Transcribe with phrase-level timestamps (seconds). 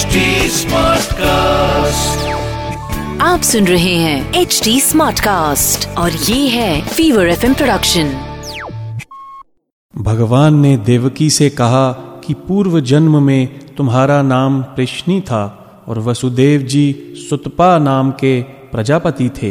[0.00, 0.16] HD
[0.50, 2.26] Smartcast.
[3.20, 8.04] आप सुन रहे हैं एच डी स्मार्ट कास्ट और ये है फीवर एफ़ प्रोडक्शन
[9.98, 11.92] भगवान ने देवकी से कहा
[12.26, 19.30] कि पूर्व जन्म में तुम्हारा नाम कृष्णी था और वसुदेव जी सुतपा नाम के प्रजापति
[19.42, 19.50] थे।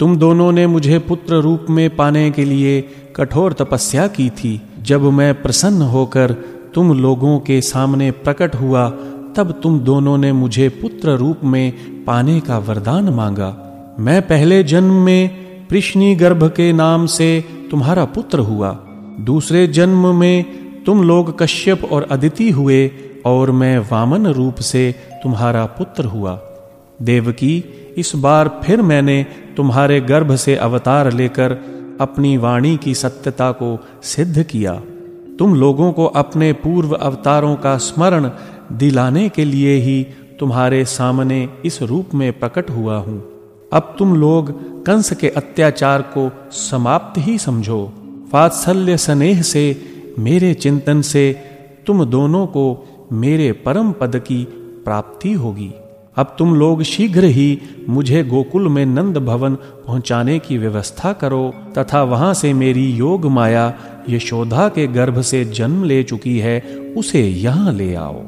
[0.00, 2.80] तुम दोनों ने मुझे पुत्र रूप में पाने के लिए
[3.16, 6.36] कठोर तपस्या की थी। जब मैं प्रसन्न होकर
[6.74, 8.92] तुम लोगों के सामने प्रकट हुआ
[9.36, 11.72] तब तुम दोनों ने मुझे पुत्र रूप में
[12.04, 13.56] पाने का वरदान मांगा।
[14.00, 15.30] मैं पहले जन्म में
[15.66, 18.70] कृष्णी गर्भ के नाम से तुम्हारा पुत्र हुआ।
[19.20, 20.44] दूसरे जन्म में
[20.84, 22.90] तुम लोग कश्यप और अदिति हुए
[23.26, 26.40] और मैं वामन रूप से तुम्हारा पुत्र हुआ।
[27.02, 27.64] देवकी,
[27.96, 31.52] इस बार फिर मैंने तुम्हारे गर्भ से अवतार लेकर
[32.00, 34.82] अपनी वाणी की सत्यता को सिद्ध किया।
[35.38, 38.30] तुम लोगों को अपने पूर्व अवतारों का स्मरण
[38.78, 40.06] दिलाने के लिए ही
[40.40, 43.22] तुम्हारे सामने इस रूप में प्रकट हुआ हूँ।
[43.72, 44.52] अब तुम लोग
[44.84, 47.92] कंस के अत्याचार को समाप्त ही समझो।
[48.34, 49.82] वात्सल्य स्नेह से,
[50.18, 51.42] मेरे चिंतन से
[51.86, 54.44] तुम दोनों को मेरे परम पद की
[54.84, 55.72] प्राप्ति होगी।
[56.16, 57.58] अब तुम लोग शीघ्र ही
[57.88, 63.74] मुझे गोकुल में नंद भवन पहुँचाने की व्यवस्था करो, तथा वहाँ से मेरी योग माया
[64.08, 66.60] यशोधा के गर्भ से जन्म ले चुकी है,
[66.96, 68.22] उसे यहाँ ले आओ।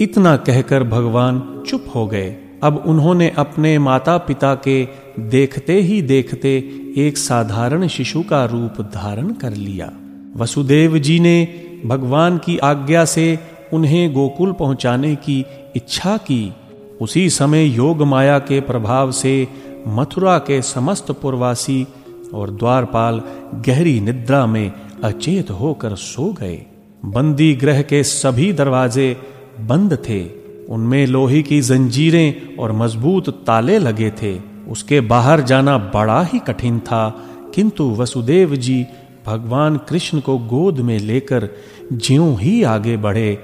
[0.00, 4.88] इतना कहकर भगवान चुप हो गए। अब उन्होंने अपने माता पिता के
[5.20, 6.56] देखते ही देखते
[6.96, 9.92] एक साधारण शिशु का रूप धारण कर लिया।
[10.36, 11.48] वसुदेव जी ने
[11.86, 13.38] भगवान की आज्ञा से
[13.72, 15.44] उन्हें गोकुल पहुँचाने की
[15.76, 16.52] इच्छा की।
[17.00, 19.48] उसी समय योग माया के प्रभाव से
[19.88, 21.86] मथुरा के समस्त पुरवासी
[22.34, 23.22] और द्वारपाल
[23.54, 24.72] गहरी निद्रा में
[25.04, 26.66] अचेत होकर सो गए।
[27.04, 29.16] बंदी ग्रह के सभी दरवाजे
[29.60, 30.26] बंद थे।
[30.68, 36.78] उनमें लोहे की जंजीरें और मज़बूत ताले लगे थे। उसके बाहर जाना बड़ा ही कठिन
[36.78, 37.24] था।
[37.54, 38.86] किंतु वसुदेव जी
[39.26, 41.48] भगवान कृष्ण को गोद में लेकर
[41.92, 43.38] ज्यों ही आगे बढ़े,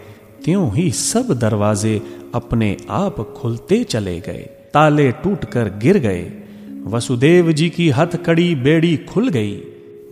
[0.44, 2.02] त्यों ही सब दरवाजे
[2.34, 6.32] अपने आप खुलते चले गए। ताले टूटकर गिर गए।
[6.86, 9.60] वसुदेव जी की हथकड़ी बेड़ी खुल गई।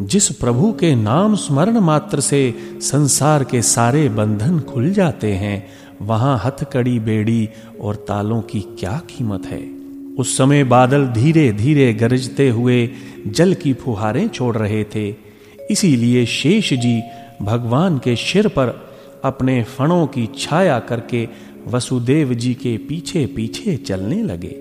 [0.03, 5.69] जिस प्रभु के नाम स्मरण मात्र से संसार के सारे बंधन खुल जाते हैं
[6.03, 7.49] वहाँ हथकड़ी बेड़ी
[7.81, 9.71] और तालों की क्या कीमत है?
[10.19, 12.91] उस समय बादल धीरे धीरे गरजते हुए
[13.27, 15.15] जल की फुहारें छोड़ रहे थे।
[15.71, 17.03] इसीलिए शेष जी
[17.43, 18.93] भगवान के सिर पर
[19.25, 21.29] अपने फणों की छाया करके
[21.67, 24.57] वसुदेव जी के पीछे पीछे चलने लगे।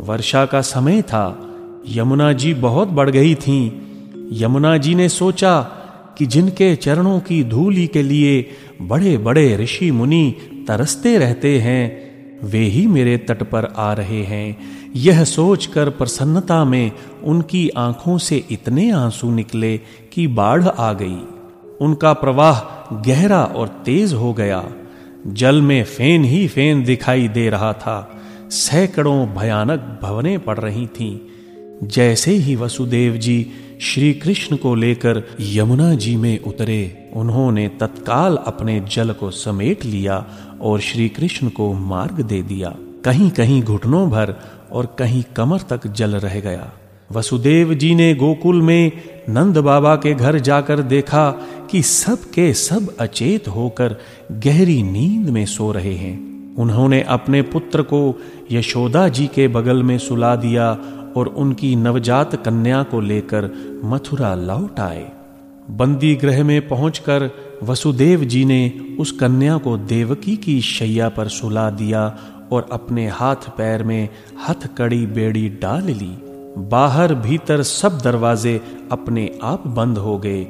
[0.00, 1.54] वर्षा का समय था।
[1.88, 3.70] यमुना जी बहुत बढ़ गई थीं।
[4.32, 5.70] यमुना जी ने सोचा
[6.18, 8.48] कि जिनके चरणों की धूली के लिए
[8.82, 10.34] बड़े बड़े ऋषि मुनि
[10.68, 12.14] तरसते रहते हैं,
[12.44, 14.56] वे ही मेरे तट पर आ रहे हैं।
[14.96, 16.92] यह सोचकर प्रसन्नता में
[17.24, 19.80] उनकी आँखों से इतने आँसू निकले
[20.12, 21.20] कि बाढ़ आ गई।
[21.80, 22.60] उनका प्रवाह
[23.00, 24.64] गहरा और तेज हो गया।
[25.26, 28.20] जल में फेन ही फेन दिखाई दे रहा था।
[28.50, 31.18] सैकड़ों भयानक भवने पड़ रही थीं।
[31.88, 33.46] जैसे ही वसुदेव जी
[33.80, 40.26] श्री कृष्ण को लेकर यमुना जी में उतरे। उन्होंने तत्काल अपने जल को समेट लिया
[40.60, 42.74] और श्री कृष्ण को मार्ग दे दिया।
[43.04, 44.34] कहीं कहीं घुटनों भर
[44.72, 46.72] और कहीं कमर तक जल रह गया।
[47.12, 48.92] वसुदेव जी ने गोकुल में
[49.28, 51.30] नंद बाबा के घर जाकर देखा
[51.70, 53.96] कि सब के सब अचेत होकर
[54.32, 58.20] गहरी नींद में सो रहे हैं। उन्होंने अपने पुत्र को
[58.52, 60.78] यशोदा जी के बगल में सुला दिया
[61.16, 63.50] और उनकी नवजात कन्या को लेकर
[63.84, 65.12] मथुरा लौट आए।
[65.70, 67.30] बंदी गृह में पहुंचकर
[67.62, 72.18] वसुदेव जी ने उस कन्या को देवकी की शैया पर सुला दिया
[72.52, 74.08] और अपने हाथ पैर में
[74.48, 76.18] हथकड़ी बेड़ी डाल ली।
[76.58, 78.60] बाहर भीतर सब दरवाजे
[78.92, 80.46] अपने आप बंद हो गए।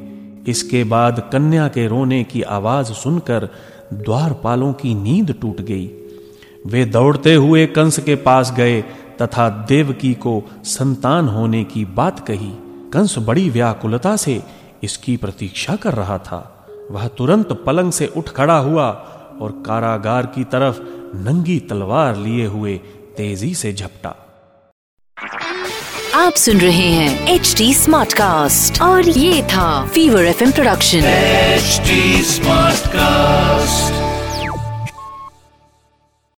[0.46, 3.48] इसके बाद कन्या के रोने की आवाज़ सुनकर
[3.92, 5.90] द्वारपालों की नींद टूट गई।
[6.66, 8.84] वे दौड़ते हुए कंस के पास गए
[9.22, 12.52] तथा देवकी को संतान होने की बात कही।
[12.92, 14.42] कंस बड़ी व्याकुलता से
[14.82, 18.88] इसकी प्रतीक्षा कर रहा था। वह तुरंत पलंग से उठ खड़ा हुआ
[19.40, 20.80] और कारागार की तरफ़
[21.16, 22.76] नंगी तलवार लिए हुए
[23.16, 24.16] तेज़ी से झपटा।
[26.14, 31.80] आप सुन रहे हैं एच डी स्मार्ट कास्ट और ये था fever F production H
[32.26, 34.03] smart Smartcast.